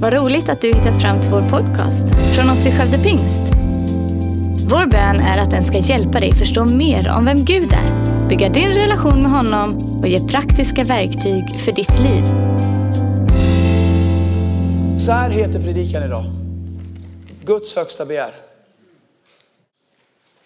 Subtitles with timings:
[0.00, 3.42] Vad roligt att du hittat fram till vår podcast från oss i Skövde Pingst.
[4.70, 8.48] Vår bön är att den ska hjälpa dig förstå mer om vem Gud är, bygga
[8.48, 12.24] din relation med honom och ge praktiska verktyg för ditt liv.
[14.98, 16.24] Så här heter predikan idag.
[17.44, 18.34] Guds högsta begär.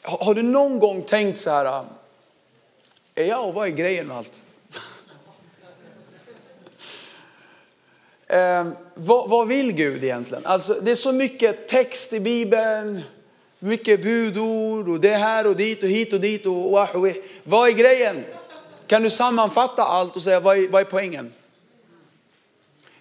[0.02, 1.84] Har du någon gång tänkt så här, ah,
[3.14, 4.42] är jag och vad är grejen med allt?
[8.32, 10.46] Eh, vad, vad vill Gud egentligen?
[10.46, 13.02] Alltså, det är så mycket text i Bibeln,
[13.58, 16.46] mycket budord och det här och dit och hit och dit.
[16.46, 17.08] Och, och, och,
[17.44, 18.24] vad är grejen?
[18.86, 21.32] Kan du sammanfatta allt och säga vad är, vad är poängen?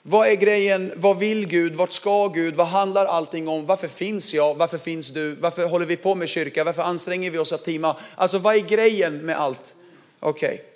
[0.01, 0.93] Vad är grejen?
[0.95, 1.75] Vad vill Gud?
[1.75, 2.55] Vart ska Gud?
[2.55, 3.65] Vad handlar allting om?
[3.65, 4.55] Varför finns jag?
[4.55, 5.35] Varför finns du?
[5.35, 6.63] Varför håller vi på med kyrka?
[6.63, 7.95] Varför anstränger vi oss att teama?
[8.15, 9.75] Alltså vad är grejen med allt?
[10.19, 10.53] Okej.
[10.53, 10.70] Okay.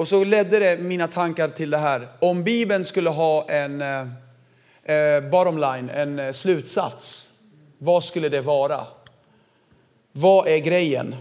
[0.00, 2.08] Och så ledde det mina tankar till det här.
[2.18, 7.28] Om Bibeln skulle ha en eh, eh, bottom line, en eh, slutsats.
[7.78, 8.86] Vad skulle det vara?
[10.12, 11.16] Vad är grejen?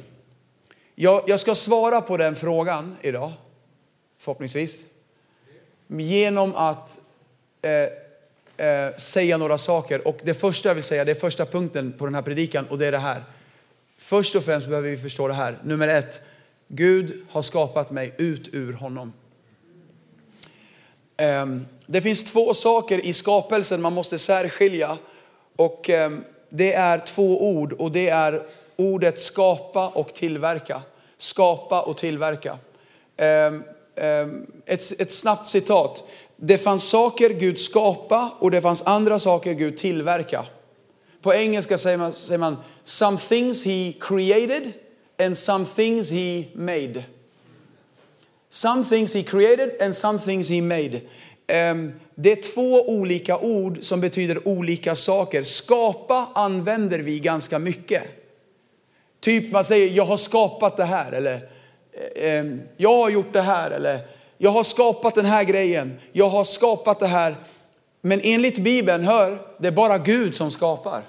[0.95, 3.31] Jag, jag ska svara på den frågan idag,
[4.19, 4.85] förhoppningsvis.
[5.87, 6.99] Genom att
[7.61, 10.07] eh, eh, säga några saker.
[10.07, 12.77] Och det första jag vill säga, det är första punkten på den här predikan och
[12.77, 13.23] det är det här.
[13.97, 15.57] Först och främst behöver vi förstå det här.
[15.63, 16.21] Nummer ett,
[16.71, 19.13] Gud har skapat mig ut ur honom.
[21.17, 24.97] Ehm, det finns två saker i skapelsen man måste särskilja.
[25.55, 30.81] Och ehm, det är två ord och det är ordet skapa och tillverka.
[31.17, 32.57] Skapa och tillverka.
[33.17, 33.63] Ehm,
[34.65, 36.03] ett, ett snabbt citat.
[36.35, 40.45] Det fanns saker Gud skapa och det fanns andra saker Gud tillverka.
[41.21, 44.71] På engelska säger man, säger man some things he created
[45.19, 47.03] and some things he made.
[48.49, 51.01] Some things he created and some things he made.
[51.47, 55.43] Um, det är två olika ord som betyder olika saker.
[55.43, 58.03] Skapa använder vi ganska mycket.
[59.19, 61.49] Typ man säger jag har skapat det här eller
[62.15, 63.99] ehm, jag har gjort det här eller
[64.37, 65.99] jag har skapat den här grejen.
[66.11, 67.35] Jag har skapat det här.
[68.01, 71.01] Men enligt Bibeln, hör, det är bara Gud som skapar.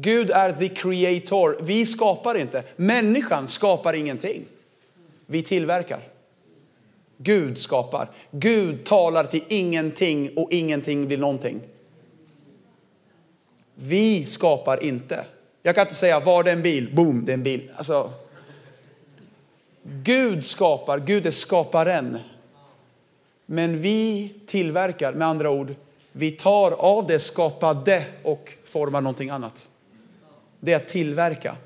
[0.00, 1.56] Gud är the creator.
[1.60, 2.62] Vi skapar inte.
[2.76, 4.44] Människan skapar ingenting.
[5.26, 6.00] Vi tillverkar.
[7.16, 8.10] Gud skapar.
[8.30, 11.60] Gud talar till ingenting och ingenting blir någonting.
[13.74, 15.24] Vi skapar inte.
[15.62, 17.70] Jag kan inte säga var det en bil, boom, det är en bil.
[17.76, 18.12] Alltså,
[19.82, 22.18] Gud skapar, Gud är skaparen.
[23.46, 25.74] Men vi tillverkar, med andra ord,
[26.12, 29.68] vi tar av det skapade och formar någonting annat
[30.60, 31.56] det är att tillverka.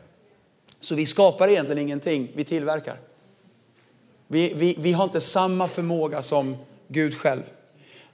[0.81, 2.97] Så vi skapar egentligen ingenting, vi tillverkar.
[4.27, 6.56] Vi, vi, vi har inte samma förmåga som
[6.88, 7.43] Gud själv.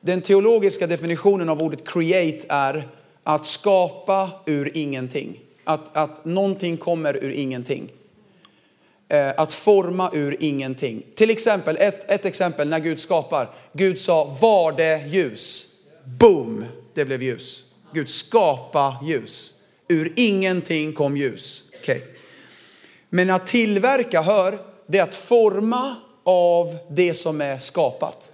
[0.00, 2.88] Den teologiska definitionen av ordet create är
[3.22, 5.40] att skapa ur ingenting.
[5.64, 7.92] Att, att någonting kommer ur ingenting.
[9.08, 11.02] Eh, att forma ur ingenting.
[11.14, 13.50] Till exempel, ett, ett exempel när Gud skapar.
[13.72, 15.76] Gud sa, var det ljus?
[16.04, 16.64] Boom,
[16.94, 17.64] det blev ljus.
[17.94, 19.59] Gud skapa ljus.
[19.90, 21.72] Ur ingenting kom ljus.
[21.80, 22.00] Okay.
[23.08, 28.32] Men att tillverka, hör, det är att forma av det som är skapat.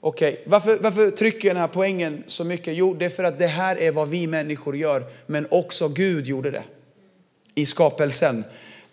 [0.00, 0.44] Okej, okay.
[0.46, 2.74] varför, varför trycker jag den här poängen så mycket?
[2.74, 6.26] Jo, det är för att det här är vad vi människor gör, men också Gud
[6.26, 6.62] gjorde det
[7.54, 8.44] i skapelsen.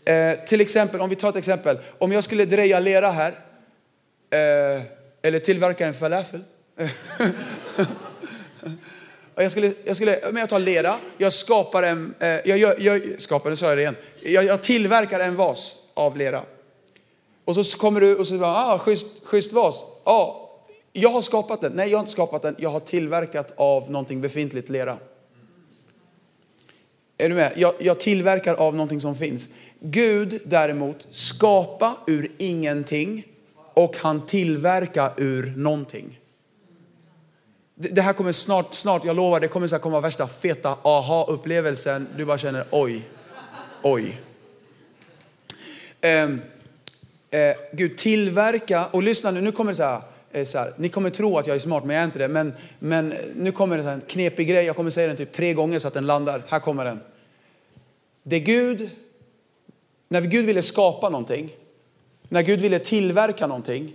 [0.06, 1.78] Eh, till exempel, om vi tar ett exempel.
[1.98, 3.32] Om jag skulle dreja lera här,
[4.30, 4.82] eh,
[5.22, 6.44] eller tillverka en falafel.
[9.36, 13.22] Jag skulle, jag skulle, men jag tar lera, jag skapar en, eh, jag, jag, jag
[13.22, 13.96] skapar, nu sa jag det igen.
[14.24, 16.42] Jag, jag, tillverkar en vas av lera.
[17.46, 19.84] Och så kommer du och så bara, ah, schysst, schysst vas.
[20.04, 20.36] Ah,
[20.94, 21.72] jag har skapat den.
[21.72, 22.56] Nej, jag har inte skapat den.
[22.58, 24.98] Jag har tillverkat av någonting befintligt lera.
[27.18, 27.54] Är du med?
[27.56, 29.50] Jag, jag tillverkar av någonting som finns.
[29.80, 33.26] Gud däremot skapa ur ingenting
[33.74, 36.21] och han tillverkar ur någonting.
[37.90, 42.08] Det här kommer snart, snart, jag lovar, det kommer så komma värsta feta aha-upplevelsen.
[42.18, 43.08] Du bara känner oj,
[43.82, 44.22] oj.
[46.02, 46.24] Eh,
[47.32, 50.02] eh, Gud, tillverka, och lyssna nu, nu kommer det så här,
[50.32, 52.28] eh, så här, ni kommer tro att jag är smart men jag är inte det.
[52.28, 55.80] Men, men nu kommer det en knepig grej, jag kommer säga den typ tre gånger
[55.80, 56.44] så att den landar.
[56.48, 57.00] Här kommer den.
[58.24, 58.90] Det Gud,
[60.08, 61.56] när Gud ville skapa någonting,
[62.30, 63.94] när Gud ville tillverka någonting,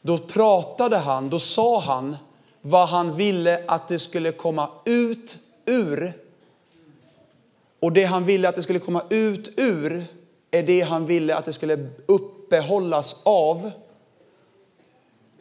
[0.00, 2.16] då pratade han, då sa han
[2.62, 6.12] vad han ville att det skulle komma ut ur.
[7.80, 10.04] Och det han ville att det skulle komma ut ur
[10.50, 13.70] är det han ville att det skulle uppehållas av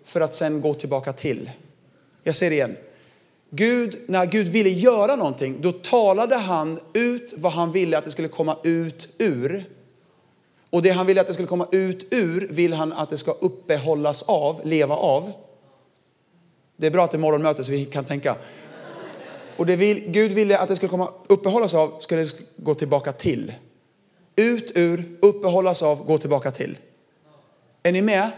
[0.04, 1.52] för att sen gå tillbaka till.
[2.24, 2.78] Jag säger det igen.
[3.50, 8.12] Gud, när Gud ville göra någonting, då talade han ut vad han ville att det
[8.12, 9.66] skulle komma ut ur.
[10.70, 13.32] Och det han ville att det skulle komma ut ur vill han att det ska
[13.32, 15.32] uppehållas av, leva av.
[16.82, 18.36] Det är bra att det är morgonmöte så vi kan tänka.
[19.58, 23.12] Och det vill, Gud ville att det skulle komma uppehållas av, skulle det gå tillbaka
[23.12, 23.54] till.
[24.36, 26.78] Ut ur, uppehållas av, gå tillbaka till.
[27.84, 28.30] Är ni med?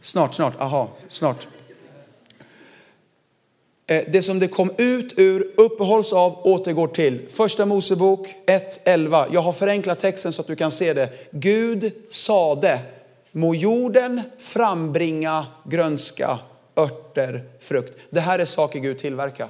[0.00, 1.46] Snart, snart, aha, snart.
[3.86, 7.28] Eh, det som det kom ut ur, uppehålls av, återgår till.
[7.28, 9.26] Första Mosebok 1.11.
[9.32, 11.08] Jag har förenklat texten så att du kan se det.
[11.30, 12.78] Gud sade,
[13.32, 16.38] må jorden frambringa grönska,
[16.76, 17.98] örter, frukt.
[18.10, 19.48] Det här är saker Gud tillverkar.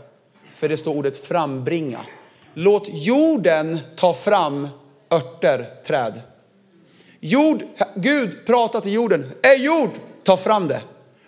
[0.54, 2.00] För det står ordet frambringa.
[2.54, 4.68] Låt jorden ta fram
[5.10, 6.20] örter, träd.
[7.20, 7.62] Jord,
[7.94, 9.30] Gud pratade till jorden.
[9.42, 9.90] Är jord,
[10.22, 10.82] ta fram det.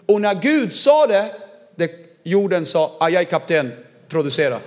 [0.07, 1.31] Och när Gud sa det,
[1.77, 1.91] det
[2.23, 3.73] jorden sa, ajaj kapten,
[4.09, 4.59] producera.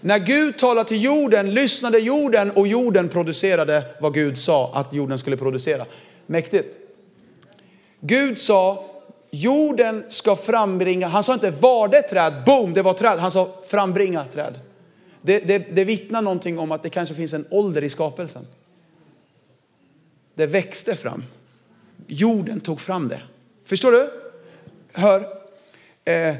[0.00, 5.18] När Gud talade till jorden lyssnade jorden och jorden producerade vad Gud sa att jorden
[5.18, 5.84] skulle producera.
[6.26, 6.78] Mäktigt.
[8.00, 8.84] Gud sa,
[9.34, 13.48] jorden ska frambringa, han sa inte var det träd, boom det var träd, han sa
[13.66, 14.60] frambringa träd.
[15.22, 18.42] Det, det, det vittnar någonting om att det kanske finns en ålder i skapelsen.
[20.34, 21.24] Det växte fram.
[22.06, 23.20] Jorden tog fram det.
[23.64, 24.10] Förstår du?
[24.92, 25.26] Hör.
[26.04, 26.36] Eh,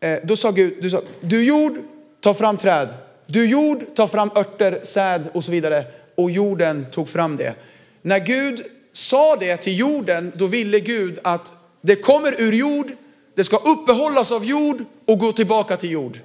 [0.00, 1.78] eh, då sa Gud, du sa, du jord,
[2.20, 2.88] ta fram träd.
[3.26, 5.84] Du jord, ta fram örter, säd och så vidare.
[6.14, 7.54] Och jorden tog fram det.
[8.02, 12.92] När Gud sa det till jorden, då ville Gud att det kommer ur jord,
[13.34, 16.18] det ska uppehållas av jord och gå tillbaka till jord.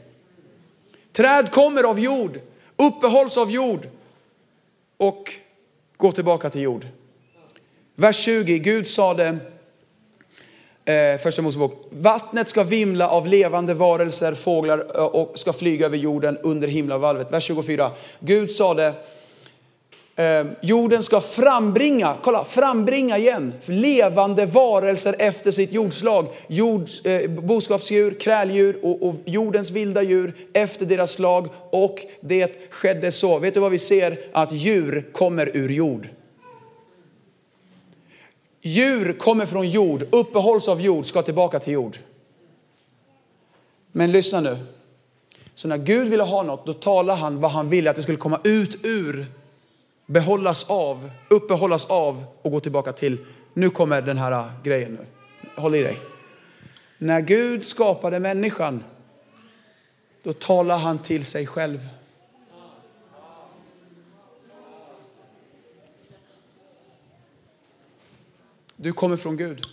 [1.11, 2.39] Träd kommer av jord,
[2.77, 3.87] uppehålls av jord
[4.97, 5.33] och
[5.97, 6.87] går tillbaka till jord.
[7.95, 9.37] Vers 20, Gud sade,
[10.85, 15.97] eh, första Mosebok, vattnet ska vimla av levande varelser, fåglar eh, och ska flyga över
[15.97, 17.31] jorden under himlavalvet.
[17.31, 18.93] Vers 24, Gud sade,
[20.15, 26.27] eh, jorden ska frambringa, kolla, frambringa igen, levande varelser efter sitt jordslag.
[26.47, 31.47] Jord, eh, boskapsdjur, kräldjur och, och jordens vilda djur efter deras slag.
[31.71, 33.39] Och det skedde så.
[33.39, 34.17] Vet du vad vi ser?
[34.33, 36.09] Att djur kommer ur jord.
[38.65, 41.97] Djur kommer från jord, uppehålls av jord, ska tillbaka till jord.
[43.91, 44.57] Men lyssna nu.
[45.53, 48.17] Så när Gud ville ha något, då talade han vad han ville att det skulle
[48.17, 49.25] komma ut ur,
[50.05, 53.25] behållas av, uppehållas av och gå tillbaka till.
[53.53, 55.05] Nu kommer den här äh, grejen nu.
[55.61, 55.99] Håll i dig.
[56.97, 58.83] När Gud skapade människan,
[60.23, 61.89] då talade han till sig själv.
[68.75, 69.65] Du kommer från Gud.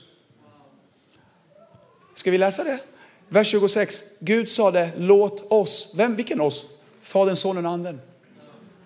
[2.15, 2.81] Ska vi läsa det?
[3.29, 4.03] Vers 26.
[4.21, 6.67] Gud sade, låt oss, vem, vilken oss?
[7.01, 8.01] Fadern, Sonen och Anden.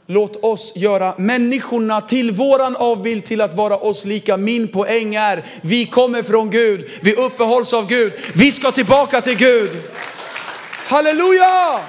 [0.06, 4.36] Låt oss göra människorna till våran avbild till att vara oss lika.
[4.36, 9.36] Min poäng är, vi kommer från Gud, vi uppehålls av Gud, vi ska tillbaka till
[9.36, 9.70] Gud.
[10.88, 11.80] Halleluja!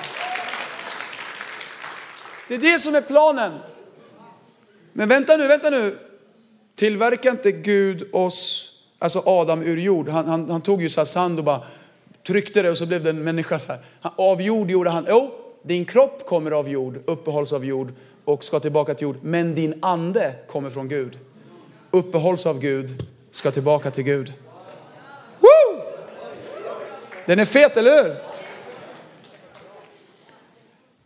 [2.47, 3.51] Det är det som är planen.
[4.93, 5.97] Men vänta nu, vänta nu.
[6.75, 8.69] Tillverkar inte Gud oss,
[8.99, 10.09] alltså Adam ur jord?
[10.09, 11.61] Han, han, han tog ju så sand och bara
[12.27, 13.81] tryckte det och så blev det en människa så här.
[14.01, 15.31] Han, av jord gjorde han, jo,
[15.65, 17.93] din kropp kommer av jord, uppehålls av jord
[18.25, 19.17] och ska tillbaka till jord.
[19.21, 21.19] Men din ande kommer från Gud.
[21.91, 24.33] Uppehålls av Gud, ska tillbaka till Gud.
[25.39, 25.81] Woo!
[27.25, 28.15] Den är fet, eller hur?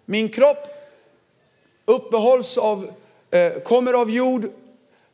[0.05, 0.67] Min kropp
[1.85, 2.91] uppehålls av,
[3.31, 4.49] eh, kommer av jord,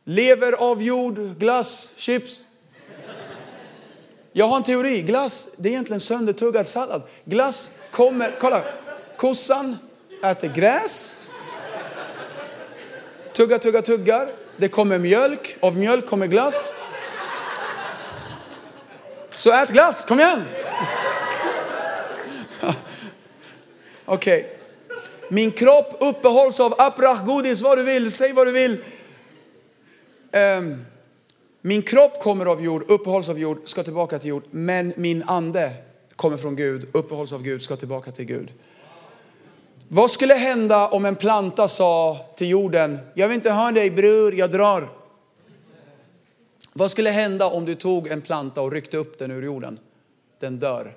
[0.08, 2.40] Lever av jord, glass, chips.
[4.32, 5.02] Jag har en teori.
[5.02, 7.02] Glass, det är egentligen söndertuggad sallad.
[7.24, 8.64] Glass kommer, kolla,
[9.18, 9.78] kossan
[10.24, 11.16] äter gräs.
[13.34, 14.30] Tuggar, tuggar, tuggar.
[14.58, 16.72] Det kommer mjölk, av mjölk kommer glass.
[19.30, 20.44] Så ät glass, kom igen!
[24.06, 24.40] Okej.
[24.40, 24.44] Okay.
[25.30, 28.78] Min kropp uppehålls av aprach, godis, vad du vill, säg vad du vill.
[30.32, 30.86] Um,
[31.62, 34.44] min kropp kommer av jord, uppehålls av jord, ska tillbaka till jord.
[34.52, 35.72] Men min ande
[36.16, 38.52] kommer från Gud, uppehålls av Gud, ska tillbaka till Gud.
[39.88, 44.36] Vad skulle hända om en planta sa till jorden, jag vill inte ha dig bror,
[44.36, 44.90] jag drar.
[46.74, 49.80] Vad skulle hända om du tog en planta och ryckte upp den ur jorden?
[50.40, 50.94] Den dör.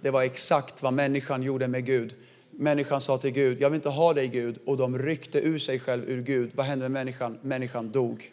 [0.00, 2.14] Det var exakt vad människan gjorde med Gud.
[2.50, 4.58] Människan sa till Gud, jag vill inte ha dig Gud.
[4.66, 6.50] Och de ryckte ur sig själv ur Gud.
[6.54, 7.38] Vad hände med människan?
[7.42, 8.32] Människan dog.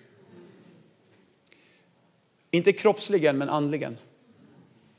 [2.52, 3.98] Inte kroppsligen, men andligen.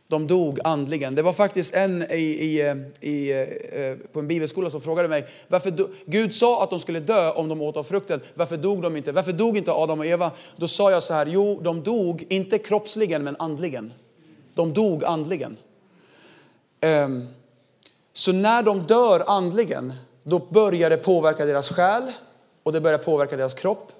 [0.06, 1.14] De dog andligen.
[1.14, 3.30] Det var faktiskt en i, i, eh, i,
[3.72, 7.30] eh, på en bibelskola som frågade mig, varför do, Gud sa att de skulle dö
[7.30, 8.20] om de åt av frukten.
[8.34, 9.12] Varför dog de inte?
[9.12, 10.30] Varför dog inte Adam och Eva?
[10.56, 13.92] Då sa jag så här, jo, de dog inte kroppsligen men andligen.
[14.54, 15.56] De dog andligen.
[17.04, 17.28] Um,
[18.12, 19.92] så när de dör andligen,
[20.22, 22.12] då börjar det påverka deras själ
[22.62, 23.92] och det börjar påverka deras kropp.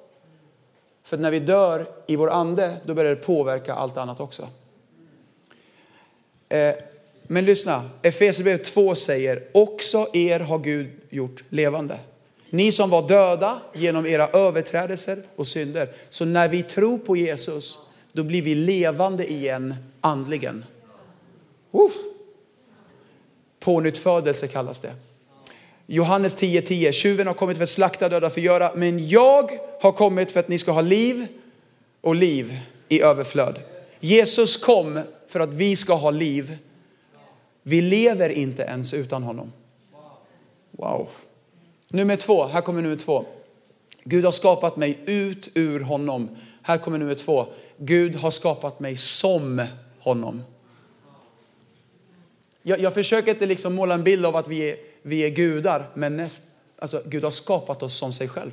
[1.03, 4.49] För när vi dör i vår ande, då börjar det påverka allt annat också.
[6.49, 6.75] Eh,
[7.23, 11.99] men lyssna, Efesierbrevet 2 säger, också er har Gud gjort levande.
[12.51, 15.89] Ni som var döda genom era överträdelser och synder.
[16.11, 17.79] Så när vi tror på Jesus,
[18.13, 20.65] då blir vi levande igen andligen.
[21.75, 21.91] Uh.
[23.61, 24.93] Pånyttfödelse kallas det.
[25.87, 26.61] Johannes 10.10.
[26.61, 26.93] 10.
[26.93, 28.73] Tjuven har kommit för att slakta, döda, förgöra.
[28.75, 31.27] Men jag har kommit för att ni ska ha liv
[32.01, 32.59] och liv
[32.89, 33.59] i överflöd.
[34.05, 36.59] Jesus kom för att vi ska ha liv.
[37.63, 39.53] Vi lever inte ens utan honom.
[40.71, 41.09] Wow.
[41.89, 43.25] Nummer två, här kommer nummer två.
[44.05, 46.29] Gud har skapat mig ut ur honom.
[46.63, 47.47] Här kommer nummer två.
[47.77, 49.67] Gud har skapat mig som
[49.99, 50.43] honom.
[52.63, 55.91] Jag, jag försöker inte liksom måla en bild av att vi är, vi är gudar,
[55.95, 56.43] men näst,
[56.79, 58.53] alltså, Gud har skapat oss som sig själv.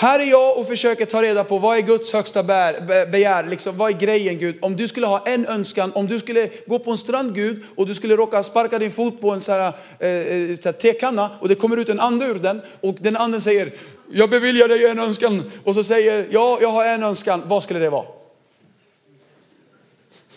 [0.00, 3.90] Här är jag och försöker ta reda på vad är Guds högsta begär, liksom, vad
[3.90, 4.58] är grejen Gud?
[4.62, 7.86] Om du skulle ha en önskan, om du skulle gå på en strand Gud och
[7.86, 11.30] du skulle råka sparka din fot på en så här, eh, eh så här tekanna
[11.40, 13.72] och det kommer ut en ande ur den och den anden säger,
[14.12, 17.80] jag beviljar dig en önskan och så säger, ja jag har en önskan, vad skulle
[17.80, 18.06] det vara?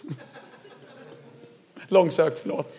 [1.87, 2.75] Långsökt, förlåt.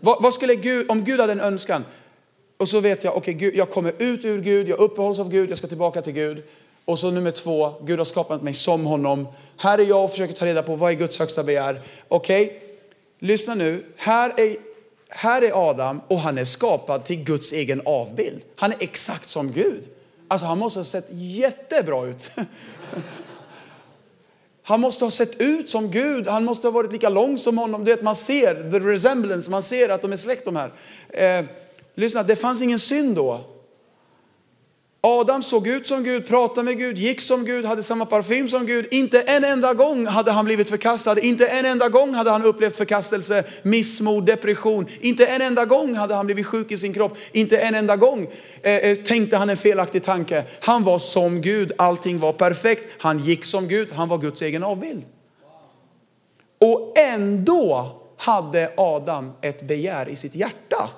[0.00, 1.84] Vad, vad, skulle Gud, om Gud hade en önskan,
[2.56, 5.50] och så vet jag, okej, okay, jag kommer ut ur Gud, jag uppehålls av Gud,
[5.50, 6.42] jag ska tillbaka till Gud.
[6.84, 9.28] Och så nummer två, Gud har skapat mig som honom.
[9.56, 11.80] Här är jag och försöker ta reda på vad är Guds högsta begär.
[12.08, 12.58] Okej, okay,
[13.18, 13.84] lyssna nu.
[13.96, 14.56] Här är,
[15.08, 18.42] här är Adam och han är skapad till Guds egen avbild.
[18.56, 19.88] Han är exakt som Gud.
[20.28, 22.30] Alltså han måste ha sett jättebra ut.
[24.68, 27.84] Han måste ha sett ut som Gud, han måste ha varit lika lång som honom.
[27.84, 30.72] Du vet, man ser, the resemblance, man ser att de är släkt de här.
[31.08, 31.44] Eh,
[31.96, 33.40] Lyssna, det fanns ingen synd då.
[35.00, 38.66] Adam såg ut som Gud, pratade med Gud, gick som Gud, hade samma parfym som
[38.66, 38.86] Gud.
[38.90, 41.20] Inte en enda gång hade han blivit förkastad.
[41.20, 44.86] Inte en enda gång hade han upplevt förkastelse, missmod, depression.
[45.00, 47.16] Inte en enda gång hade han blivit sjuk i sin kropp.
[47.32, 48.26] Inte en enda gång
[48.62, 50.44] eh, eh tänkte han en felaktig tanke.
[50.60, 52.92] Han var som Gud, allting var perfekt.
[52.98, 55.04] Han gick som Gud, han var Guds egen avbild.
[56.60, 60.88] Och ändå hade Adam ett begär i sitt hjärta.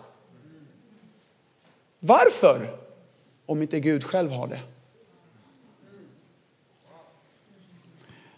[2.00, 2.78] Varför?
[3.49, 4.61] om inte Gud själv har det.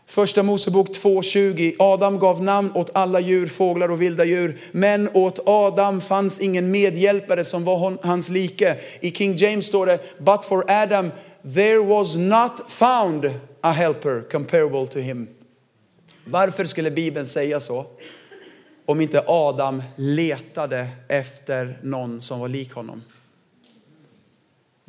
[0.06, 1.76] Första Mosebok 2.20.
[1.78, 4.58] Adam gav namn åt alla djur, fåglar och vilda djur.
[4.72, 8.76] Men åt Adam fanns ingen medhjälpare som var hans like.
[9.00, 11.10] I King James står det, but for Adam
[11.54, 15.28] there was not found a helper comparable to him.
[16.24, 17.86] Varför skulle Bibeln säga så?
[18.86, 23.02] Om inte Adam letade efter någon som var lik honom.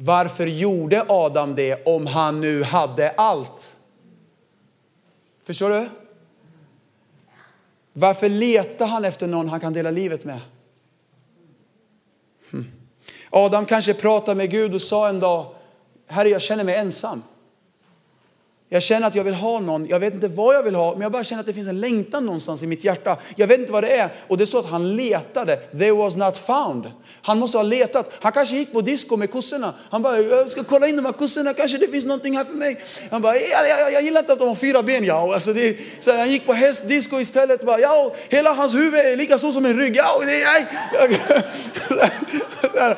[0.04, 3.76] Varför gjorde Adam det om han nu hade allt?
[5.44, 5.90] Förstår du?
[7.94, 10.40] Varför letar han efter någon han kan dela livet med?
[12.52, 12.72] Hm.
[13.30, 15.56] Adam kanske pratade med Gud och sa en dag,
[16.08, 17.24] Herre jag känner mig ensam.
[18.74, 19.88] Jag känner att jag vill ha någon.
[19.88, 21.80] Jag vet inte vad jag vill ha, men jag bara känner att det finns en
[21.80, 23.18] längtan någonstans i mitt hjärta.
[23.36, 24.10] Jag vet inte vad det är.
[24.28, 25.56] Och det är så att han letade.
[25.56, 26.92] There was not found.
[27.22, 28.12] Han måste ha letat.
[28.22, 29.74] Han kanske gick på disco med kossorna.
[29.90, 32.54] Han bara, jag ska kolla in de här kossorna, kanske det finns någonting här för
[32.54, 32.82] mig.
[33.12, 35.06] Han bara, jag, jag, jag gillar inte att de har fyra ben.
[35.06, 35.34] Ja.
[35.34, 37.66] Alltså det, så han gick på hästdisco istället.
[37.66, 39.96] Bara, ja, hela hans huvud är lika stort som en rygg.
[39.96, 40.68] Ja, det, jag,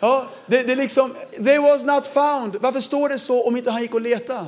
[0.00, 2.56] ja, det, det liksom, they was not found.
[2.60, 4.46] Varför står det så om inte han gick och letade?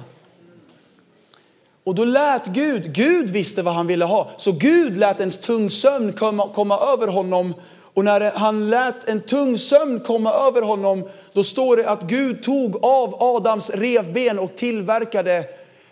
[1.85, 4.31] Och då lät Gud, Gud visste vad han ville ha.
[4.37, 7.55] Så Gud lät en tung sömn komma, komma över honom.
[7.95, 12.43] Och när han lät en tung sömn komma över honom, då står det att Gud
[12.43, 15.37] tog av Adams revben och tillverkade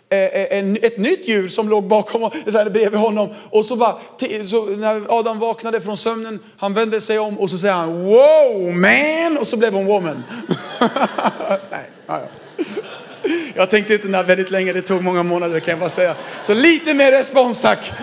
[0.09, 3.29] eh, eh, ett nytt djur som låg bakom så här, bredvid honom.
[3.49, 3.95] Och så, bara,
[4.45, 8.75] så när Adam vaknade från sömnen, han vände sig om och så säger han wow
[8.75, 10.23] man och så blev hon woman.
[11.71, 12.40] Nej, ja, ja.
[13.55, 16.15] Jag tänkte den där väldigt länge, det tog många månader kan jag bara säga.
[16.41, 17.93] Så lite mer respons tack.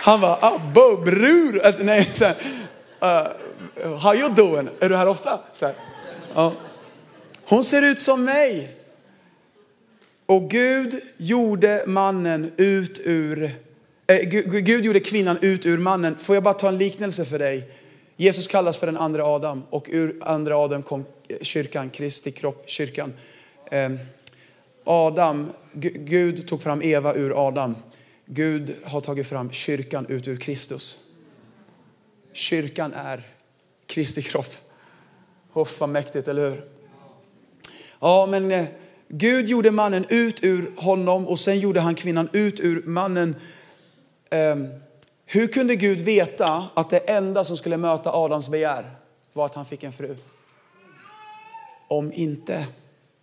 [0.00, 1.60] Han var ah, abbo, bror.
[1.64, 2.36] Alltså, nej, så här,
[3.02, 4.68] uh, how you doing?
[4.80, 5.40] Är du här ofta?
[5.54, 5.74] Så här,
[6.36, 6.52] uh.
[7.44, 8.74] Hon ser ut som mig.
[10.26, 13.44] Och Gud gjorde mannen ut ur,
[14.06, 16.16] eh, äh, Gud, Gud gjorde kvinnan ut ur mannen.
[16.18, 17.70] Får jag bara ta en liknelse för dig?
[18.16, 21.04] Jesus kallas för den andra Adam och ur andra Adam kom
[21.40, 23.12] kyrkan, Kristi kropp, kyrkan.
[23.70, 23.98] Ehm,
[24.84, 25.52] Adam,
[25.94, 27.76] Gud tog fram Eva ur Adam.
[28.26, 30.98] Gud har tagit fram kyrkan ut ur Kristus.
[32.32, 33.26] Kyrkan är
[33.86, 34.54] Kristi kropp.
[35.52, 36.64] Oh, vad mäktigt, eller hur?
[38.00, 38.64] Ja, men eh,
[39.08, 43.36] Gud gjorde mannen ut ur honom och sen gjorde han kvinnan ut ur mannen.
[44.30, 44.68] Ehm,
[45.26, 48.90] hur kunde Gud veta att det enda som skulle möta Adams begär
[49.32, 50.16] var att han fick en fru?
[51.88, 52.66] Om inte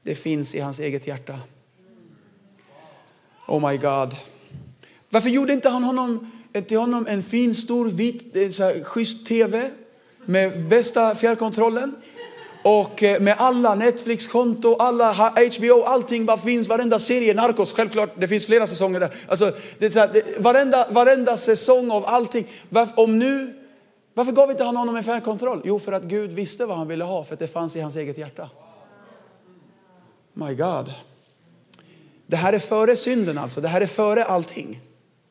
[0.04, 1.40] det finns i hans eget hjärta.
[3.48, 4.16] Oh my God.
[5.10, 8.84] Varför gjorde inte han honom, eh, till honom en fin, stor, vit, eh, så här,
[8.84, 9.70] schysst tv
[10.26, 11.96] med bästa fjärrkontrollen?
[12.64, 15.14] Och eh, med alla Netflix-konto, alla
[15.58, 19.16] HBO, allting bara finns, varenda serie, Narcos, självklart, det finns flera säsonger där.
[19.28, 22.48] Alltså, det är så här, det, varenda, varenda säsong av allting.
[22.70, 23.54] Varför, om nu,
[24.16, 25.62] varför gav inte han honom en fjärrkontroll?
[25.66, 27.96] Jo, för att Gud visste vad han ville ha, för att det fanns i hans
[27.96, 28.50] eget hjärta.
[30.34, 30.94] My God.
[32.28, 34.82] Det här är före synden alltså, det här är före allting.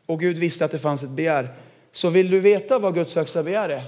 [0.07, 1.55] Och Gud visste att det fanns ett begär.
[1.91, 3.83] Så vill du veta vad Guds högsta begär är?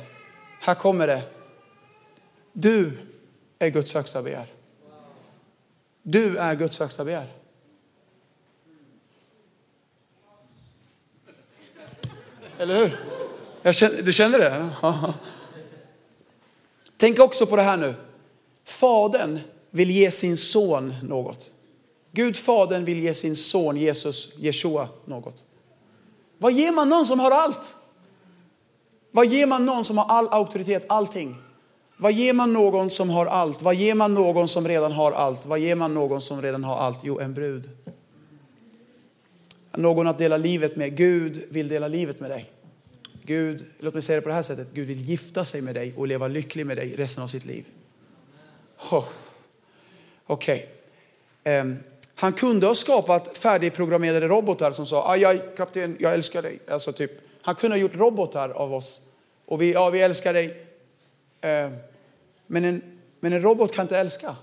[0.61, 1.23] Här kommer det.
[2.53, 2.99] Du
[3.59, 4.47] är Guds högsta begär.
[6.03, 7.27] Du är Guds högsta begär.
[12.59, 13.16] Eller hur?
[13.73, 14.69] Känner, du känner det?
[16.97, 17.95] Tänk också på det här nu.
[18.65, 19.39] Fadern
[19.71, 21.51] vill ge sin son något.
[22.13, 25.45] Gud Fadern vill ge sin son Jesus, Jeshua, något.
[26.39, 27.75] Vad ger man någon som har allt?
[29.11, 31.37] Vad ger man någon som har all auktoritet, allting?
[31.97, 33.63] Vad ger man någon som har allt?
[33.63, 35.47] Vad ger man någon som redan har allt?
[35.47, 36.99] Vad ger man någon som redan har allt?
[37.03, 37.71] Jo, en brud.
[39.73, 40.97] Någon att dela livet med.
[40.97, 42.51] Gud vill dela livet med dig.
[43.27, 44.69] Gud, låt mig säga det på det här sättet.
[44.73, 47.65] Gud vill gifta sig med dig och leva lycklig med dig resten av sitt liv.
[48.91, 49.05] Oh.
[50.27, 50.69] Okej.
[51.43, 51.61] Okay.
[51.61, 51.79] Um,
[52.15, 56.59] han kunde ha skapat färdigprogrammerade robotar som sa, aj, aj, kapten, jag älskar dig.
[56.69, 57.11] Alltså typ,
[57.43, 59.01] han kunde ha gjort robotar av oss.
[59.47, 60.47] Och vi, ja, vi älskar dig.
[60.47, 61.77] Uh,
[62.47, 62.83] men, en,
[63.21, 64.37] men en robot kan inte älska.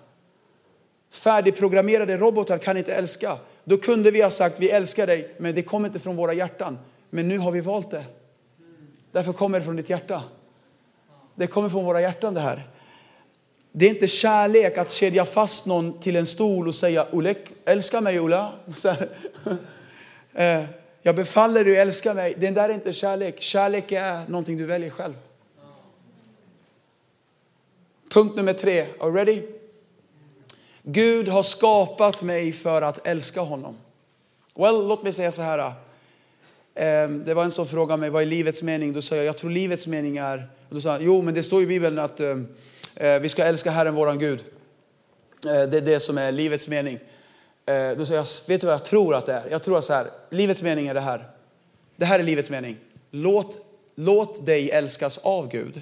[1.10, 3.38] Färdigprogrammerade robotar kan inte älska.
[3.64, 6.80] Då kunde vi ha sagt, vi älskar dig, men det kommer inte från våra hjärtan.
[7.10, 8.06] Men nu har vi valt det.
[9.14, 10.24] Därför kommer det från ditt hjärta.
[11.36, 12.68] Det kommer från våra hjärtan det här.
[13.72, 18.02] Det är inte kärlek att kedja fast någon till en stol och säga Olek, älska
[18.02, 18.54] mig Ola.
[20.36, 20.64] Eh,
[21.02, 22.34] Jag befaller dig, älska mig.
[22.38, 23.42] Det där är inte kärlek.
[23.42, 25.14] Kärlek är någonting du väljer själv.
[28.14, 28.82] Punkt nummer tre.
[28.82, 29.42] Are you ready?
[30.84, 33.76] Gud har skapat mig för att älska honom.
[34.56, 35.74] Well, låt mig säga så här.
[36.76, 38.94] Ehm, det var en som frågade mig vad är livets mening.
[38.94, 41.64] Då sa jag, jag tror livets mening är, då sa han, jo men det står
[41.64, 42.48] i Bibeln att ehm,
[42.96, 44.40] eh, vi ska älska Herren våran Gud.
[45.46, 47.00] Eh, det är det som är livets mening.
[47.66, 49.44] Eh, då sa jag, vet du vad jag tror att det är?
[49.52, 51.30] Jag tror att så här, livets mening är det här.
[51.96, 52.78] Det här är livets mening.
[53.12, 53.58] Låt,
[53.96, 55.82] låt dig älskas av Gud.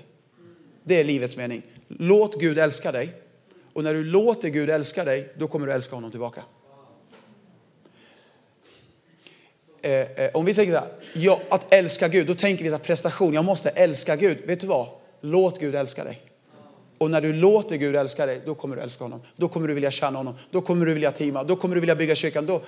[0.83, 1.61] Det är livets mening.
[1.87, 3.13] Låt Gud älska dig.
[3.73, 6.43] Och när du låter Gud älska dig, då kommer du älska honom tillbaka.
[9.81, 12.75] Eh, eh, om vi tänker så här, ja, att älska Gud, då tänker vi så
[12.75, 13.33] här, prestation.
[13.33, 14.37] Jag måste älska Gud.
[14.45, 14.87] Vet du vad?
[15.21, 16.21] Låt Gud älska dig.
[16.97, 19.21] Och när du låter Gud älska dig, då kommer du älska honom.
[19.35, 20.35] Då kommer du vilja tjäna honom.
[20.51, 21.43] Då kommer du vilja teama.
[21.43, 22.45] Då kommer du vilja bygga kyrkan.
[22.45, 22.61] Då...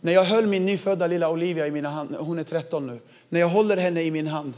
[0.00, 2.98] När jag höll min nyfödda lilla Olivia i mina hand, hon är 13 nu.
[3.28, 4.54] När jag håller henne i min hand,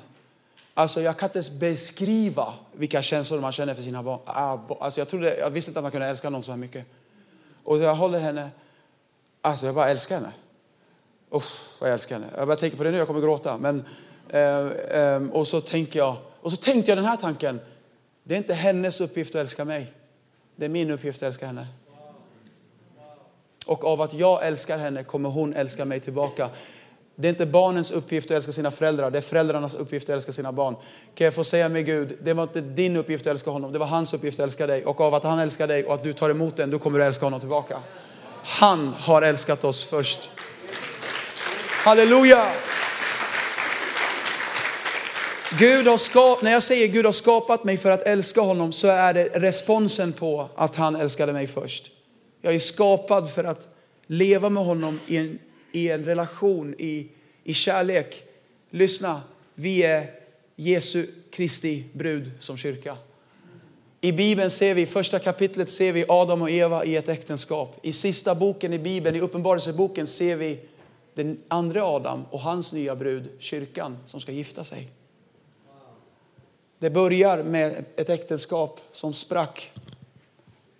[0.75, 4.19] alltså jag kan inte ens beskriva vilka känslor man känner för sina barn.
[4.25, 6.85] Ah, alltså jag, trodde, jag visste inte att man kunde älska någon så här mycket.
[7.65, 8.51] Och jag håller henne,
[9.49, 10.33] alltså jag bara älskar henne.
[11.35, 12.27] Usch, vad jag älskar henne.
[12.37, 13.59] Jag bara tänker på det nu, jag kommer gråta.
[13.59, 13.85] Men,
[14.29, 14.67] eh,
[15.03, 17.61] eh, och så tänker jag, och så tänkte jag den här tanken.
[18.25, 19.93] Det är inte hennes uppgift att älska mig.
[20.57, 21.67] Det är min uppgift att älska henne.
[23.67, 26.51] Och av att jag älskar henne kommer hon älska mig tillbaka.
[27.21, 30.33] Det är inte barnens uppgift att älska sina föräldrar, det är föräldrarnas uppgift att älska
[30.33, 30.77] sina barn.
[31.15, 33.79] Kan jag få säga med Gud, det var inte din uppgift att älska honom, det
[33.79, 34.85] var hans uppgift att älska dig.
[34.85, 37.05] Och av att han älskar dig och att du tar emot den, då kommer du
[37.05, 37.79] älska honom tillbaka.
[38.45, 40.31] Han har älskat oss först.
[41.85, 42.53] Halleluja!
[45.59, 48.89] Gud har skapat, när jag säger Gud har skapat mig för att älska honom så
[48.89, 51.91] är det responsen på att han älskade mig först.
[52.43, 53.69] Jag är skapad för att
[54.07, 55.39] leva med honom i en,
[55.73, 57.09] i en relation, i,
[57.45, 58.23] i kärlek.
[58.71, 59.21] Lyssna,
[59.55, 60.11] vi är
[60.57, 62.97] Jesu Kristi brud som kyrka.
[64.01, 67.79] I Bibeln ser vi, i första kapitlet ser vi Adam och Eva i ett äktenskap.
[67.83, 70.61] I sista boken i Bibeln, i Uppenbarelseboken, ser vi
[71.15, 74.89] den andra Adam och hans nya brud, kyrkan, som ska gifta sig.
[76.79, 79.73] Det börjar med ett äktenskap som sprack.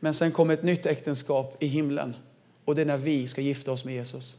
[0.01, 2.15] Men sen kommer ett nytt äktenskap i himlen.
[2.65, 4.39] Och det är när vi ska gifta oss med Jesus.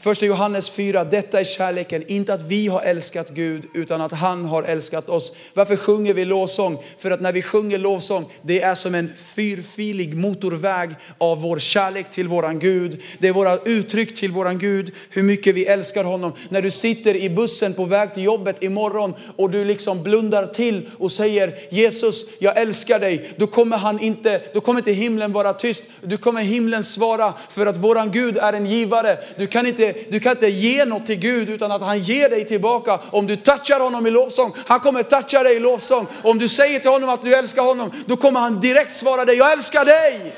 [0.00, 4.44] Första Johannes 4, detta är kärleken, inte att vi har älskat Gud utan att han
[4.44, 5.36] har älskat oss.
[5.54, 6.78] Varför sjunger vi lovsång?
[6.98, 12.10] För att när vi sjunger lovsång, det är som en fyrfilig motorväg av vår kärlek
[12.10, 13.02] till våran Gud.
[13.18, 16.32] Det är våra uttryck till våran Gud, hur mycket vi älskar honom.
[16.48, 20.90] När du sitter i bussen på väg till jobbet imorgon och du liksom blundar till
[20.98, 23.30] och säger Jesus, jag älskar dig.
[23.36, 25.84] Då kommer han inte, då kommer inte himlen vara tyst.
[26.02, 29.18] Du kommer himlen svara för att våran Gud är en givare.
[29.36, 32.44] Du kan inte du kan inte ge något till Gud utan att han ger dig
[32.44, 33.00] tillbaka.
[33.10, 36.06] Om du touchar honom i lovsång, han kommer toucha dig i lovsång.
[36.22, 39.36] Om du säger till honom att du älskar honom, då kommer han direkt svara dig,
[39.36, 40.34] jag älskar dig.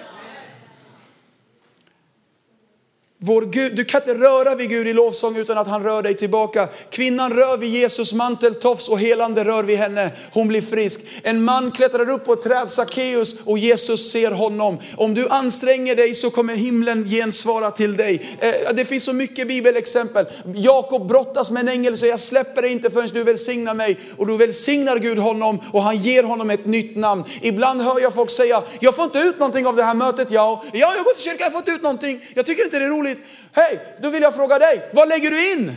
[3.22, 6.14] Vår Gud, du kan inte röra vid Gud i lovsång utan att han rör dig
[6.14, 6.68] tillbaka.
[6.90, 10.10] Kvinnan rör vid Jesus manteltofs och helande rör vid henne.
[10.32, 11.00] Hon blir frisk.
[11.22, 14.78] En man klättrar upp på ett träd, Sackeus, och Jesus ser honom.
[14.96, 18.36] Om du anstränger dig så kommer himlen gensvara till dig.
[18.40, 20.26] Eh, det finns så mycket bibelexempel.
[20.54, 23.98] Jakob brottas med en ängel så jag släpper dig inte förrän du välsignar mig.
[24.16, 27.24] Och då välsignar Gud honom och han ger honom ett nytt namn.
[27.42, 30.30] Ibland hör jag folk säga, jag får inte ut någonting av det här mötet.
[30.30, 32.20] Ja, ja jag går till kyrkan, jag får inte ut någonting.
[32.34, 33.26] Jag tycker inte det är roligt roligt.
[33.52, 35.72] Hej, då vill jag fråga dig, vad lägger du in?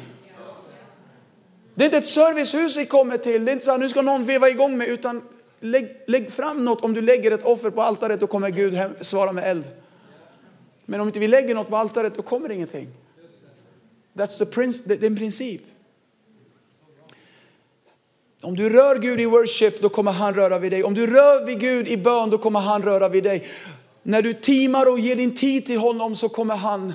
[1.76, 3.46] Det är inte ett servicehus vi kommer till.
[3.46, 5.22] Det är inte så här, nu ska någon veva igång med, utan
[5.60, 6.82] lägg, lägg fram något.
[6.82, 9.65] Om du lägger ett offer på altaret, då kommer Gud hem, svara med eld.
[10.86, 12.88] Men om inte vi lägger något på altaret, då kommer det ingenting.
[14.13, 15.62] That's the princ- det är en princip.
[18.41, 20.84] Om du rör Gud i worship, då kommer han röra vid dig.
[20.84, 23.48] Om du rör vid Gud i bön, då kommer han röra vid dig.
[24.04, 26.93] När du timar och ger din tid till honom så kommer han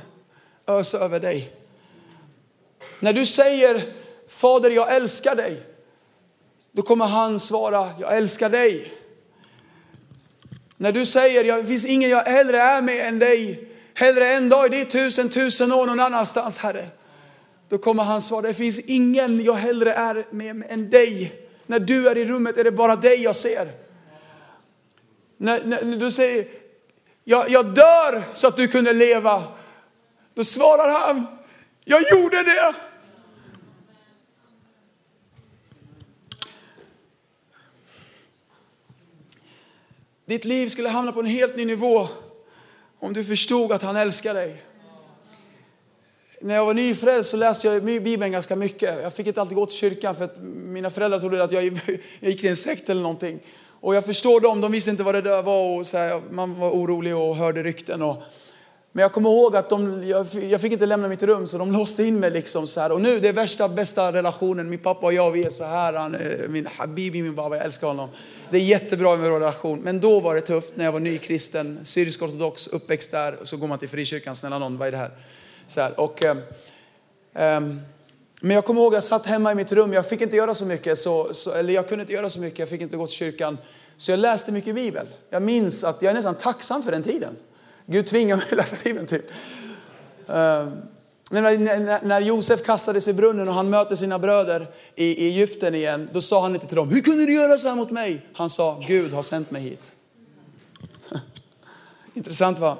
[0.68, 1.52] ösa över dig.
[3.00, 3.82] När du säger
[4.28, 5.62] Fader, jag älskar dig,
[6.72, 8.92] då kommer han svara, jag älskar dig.
[10.76, 14.66] När du säger, det finns ingen jag hellre är med än dig, hellre en dag
[14.66, 16.88] i ditt hus än tusen år någon annanstans, Herre.
[17.68, 21.32] Då kommer han svara, det finns ingen jag hellre är med än dig.
[21.66, 23.68] När du är i rummet är det bara dig jag ser.
[25.36, 26.46] När, när, när du säger,
[27.24, 29.42] jag, jag dör så att du kunde leva.
[30.38, 31.26] Då svarar han,
[31.84, 32.74] jag gjorde det.
[40.26, 42.08] Ditt liv skulle hamna på en helt ny nivå
[42.98, 44.62] om du förstod att han älskar dig.
[46.40, 49.02] När jag var nyfrälst så läste jag Bibeln ganska mycket.
[49.02, 51.64] Jag fick inte alltid gå till kyrkan för att mina föräldrar trodde att jag
[52.20, 53.40] gick till en sekt eller någonting.
[53.80, 56.58] Och jag förstår dem, de visste inte vad det där var och så här, man
[56.58, 58.02] var orolig och hörde rykten.
[58.02, 58.22] Och,
[58.92, 61.72] men jag kommer ihåg att de, jag, jag, fick inte lämna mitt rum så de
[61.72, 62.92] låste in mig liksom så här.
[62.92, 64.70] Och nu det är värsta bästa relationen.
[64.70, 65.92] Min pappa och jag vi är så här.
[65.92, 68.08] Han, eh, min habibi, min baba, jag älskar honom.
[68.50, 69.80] Det är jättebra med vår relation.
[69.80, 73.40] Men då var det tufft när jag var nykristen, syrisk ortodox, uppväxt där.
[73.40, 75.10] Och Så går man till frikyrkan, snälla någon, vad är det här?
[75.66, 77.80] Så här och, um,
[78.40, 79.92] men jag kommer ihåg att jag satt hemma i mitt rum.
[79.92, 82.58] Jag fick inte göra så mycket, så, så, eller jag kunde inte göra så mycket.
[82.58, 83.58] Jag fick inte gå till kyrkan.
[83.96, 85.06] Så jag läste mycket Bibel.
[85.30, 87.36] Jag minns att jag är nästan tacksam för den tiden.
[87.90, 89.30] Gud tvingar mig att läsa Bibeln typ.
[90.28, 90.82] Ehm,
[91.30, 95.74] men när, när Josef kastades i brunnen och han möter sina bröder i, i Egypten
[95.74, 98.26] igen, då sa han inte till dem, hur kunde du göra så här mot mig?
[98.32, 99.94] Han sa, Gud har sänt mig hit.
[102.14, 102.76] Intressant va?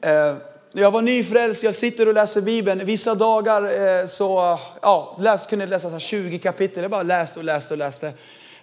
[0.00, 0.36] Ehm,
[0.72, 2.86] jag var nyfrälst, jag sitter och läser Bibeln.
[2.86, 6.82] Vissa dagar eh, så ja, läs, kunde jag läsa 20 kapitel.
[6.82, 8.12] Jag bara läste och läste och läste.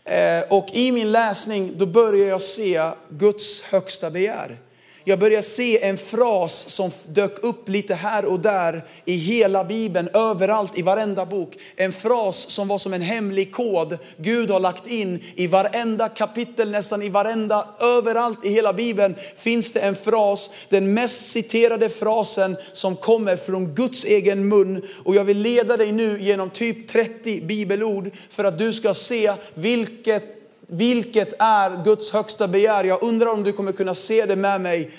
[0.06, 4.58] Eh, och i min läsning då börjar jag se Guds högsta begär.
[5.04, 10.10] Jag börjar se en fras som dök upp lite här och där i hela Bibeln,
[10.14, 11.58] överallt i varenda bok.
[11.76, 16.72] En fras som var som en hemlig kod Gud har lagt in i varenda kapitel,
[16.72, 22.58] nästan i varenda, överallt i hela Bibeln finns det en fras, den mest citerade frasen
[22.74, 24.88] som kommer från Guds egen mun.
[25.04, 29.34] Och jag vill leda dig nu genom typ 30 bibelord för att du ska se
[29.54, 30.41] vilket
[30.74, 32.84] vilket är Guds högsta begär?
[32.84, 34.92] Jag undrar om du kommer kunna se det med mig.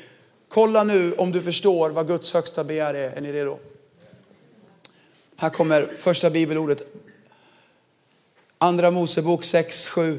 [0.48, 3.10] Kolla nu om du förstår vad Guds högsta begär är.
[3.10, 3.58] Är ni redo?
[5.36, 6.82] Här kommer första bibelordet.
[8.58, 10.18] Andra Mosebok 6, 7.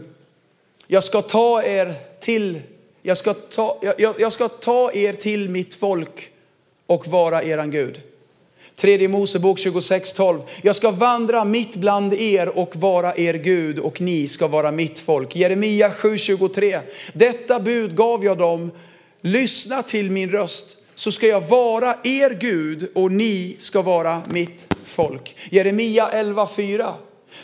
[0.88, 2.62] Jag ska ta er till,
[3.02, 6.32] jag ska ta, jag, jag ska ta er till mitt folk
[6.86, 8.02] och vara eran Gud.
[8.76, 10.40] Tredje Mosebok 26.12.
[10.62, 15.00] Jag ska vandra mitt bland er och vara er Gud och ni ska vara mitt
[15.00, 15.36] folk.
[15.36, 16.80] Jeremia 7.23.
[17.14, 18.72] Detta bud gav jag dem.
[19.22, 24.76] Lyssna till min röst så ska jag vara er Gud och ni ska vara mitt
[24.84, 25.36] folk.
[25.50, 26.94] Jeremia 11.4.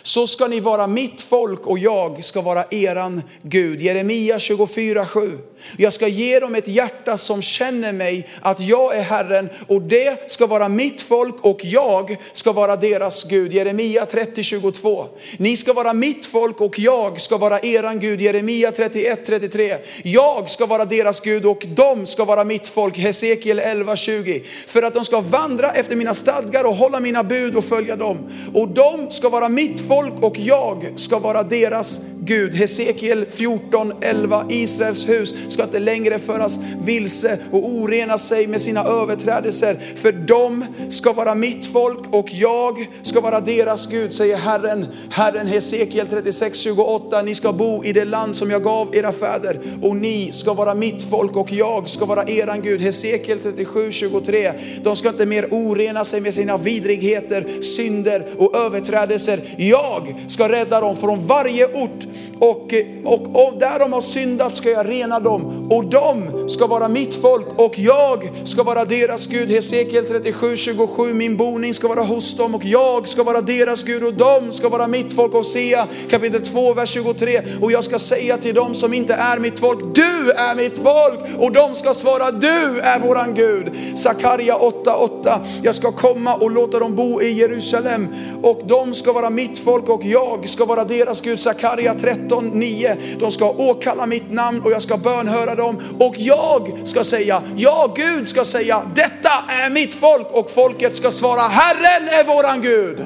[0.01, 3.81] Så ska ni vara mitt folk och jag ska vara eran Gud.
[3.81, 5.37] Jeremia 24.7.
[5.77, 10.31] Jag ska ge dem ett hjärta som känner mig att jag är Herren och det
[10.31, 13.53] ska vara mitt folk och jag ska vara deras Gud.
[13.53, 15.05] Jeremia 30.22.
[15.37, 18.21] Ni ska vara mitt folk och jag ska vara eran Gud.
[18.21, 19.77] Jeremia 31.33.
[20.03, 22.97] Jag ska vara deras Gud och de ska vara mitt folk.
[22.97, 24.43] Hesekiel 11.20.
[24.67, 28.17] För att de ska vandra efter mina stadgar och hålla mina bud och följa dem.
[28.53, 32.55] Och de ska vara mitt folk och jag ska vara deras Gud.
[32.55, 34.45] Hesekiel 14.11.
[34.49, 39.79] Israels hus ska inte längre föras vilse och orena sig med sina överträdelser.
[39.95, 44.85] För de ska vara mitt folk och jag ska vara deras Gud, säger Herren.
[45.09, 47.23] Herren Hesekiel 36.28.
[47.23, 50.73] Ni ska bo i det land som jag gav era fäder och ni ska vara
[50.73, 52.81] mitt folk och jag ska vara eran Gud.
[52.81, 54.53] Hesekiel 37.23.
[54.83, 59.39] De ska inte mer orena sig med sina vidrigheter, synder och överträdelser.
[59.57, 62.08] Jag ska rädda dem från varje ort
[62.39, 66.67] och, eh, och, och där de har syndat ska jag rena dem och de ska
[66.67, 69.49] vara mitt folk och jag ska vara deras Gud.
[69.49, 71.13] Hesekiel 37, 27.
[71.13, 74.69] Min boning ska vara hos dem och jag ska vara deras Gud och de ska
[74.69, 75.33] vara mitt folk.
[75.33, 77.41] Hosea kapitel 2, vers 23.
[77.61, 81.19] Och jag ska säga till dem som inte är mitt folk, du är mitt folk.
[81.39, 83.71] Och de ska svara, du är våran Gud.
[83.95, 85.39] Sakaria 8, 8.
[85.63, 88.07] Jag ska komma och låta dem bo i Jerusalem
[88.41, 91.39] och de ska vara mitt folk och jag ska vara deras Gud.
[91.39, 92.97] Sakaria 13 13.9.
[93.19, 95.81] De ska åkalla mitt namn och jag ska bönhöra dem.
[95.99, 100.27] Och jag ska säga, ja Gud ska säga, detta är mitt folk.
[100.31, 103.05] Och folket ska svara, Herren är våran Gud.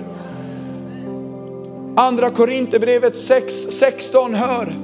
[1.95, 4.83] Andra Korinthierbrevet 6.16 hör.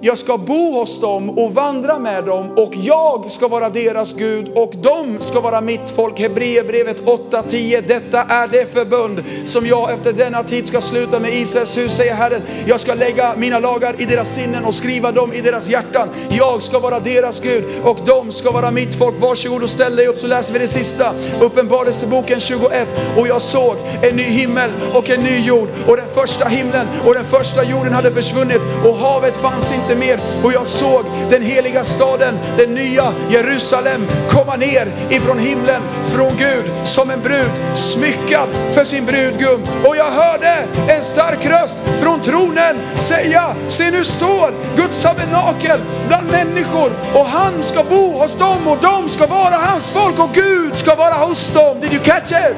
[0.00, 4.48] Jag ska bo hos dem och vandra med dem och jag ska vara deras Gud
[4.48, 6.20] och de ska vara mitt folk.
[6.20, 7.84] Hebreerbrevet 8.10.
[7.88, 12.14] Detta är det förbund som jag efter denna tid ska sluta med Israels hus, säger
[12.14, 12.42] Herren.
[12.66, 16.08] Jag ska lägga mina lagar i deras sinnen och skriva dem i deras hjärtan.
[16.30, 19.14] Jag ska vara deras Gud och de ska vara mitt folk.
[19.20, 21.12] Varsågod och ställ dig upp så läser vi det sista.
[21.40, 22.88] Uppenbarelseboken 21.
[23.16, 27.14] Och jag såg en ny himmel och en ny jord och den första himlen och
[27.14, 30.20] den första jorden hade försvunnit och havet fanns inte mer.
[30.44, 36.64] Och jag såg den heliga staden, den nya Jerusalem, komma ner ifrån himlen, från Gud,
[36.82, 39.62] som en brud smyckad för sin brudgum.
[39.84, 40.54] Och jag hörde
[40.88, 47.62] en stark röst från tronen säga, se nu står Guds tabernakel bland människor och han
[47.62, 51.48] ska bo hos dem och de ska vara hans folk och Gud ska vara hos
[51.54, 51.80] dem.
[51.80, 52.56] Did you catch it?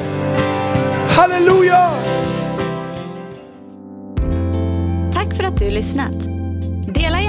[1.08, 1.90] Halleluja!
[5.14, 6.37] Tack för att du lyssnat.